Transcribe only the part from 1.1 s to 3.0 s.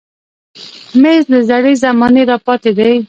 له زړې زمانې راپاتې دی.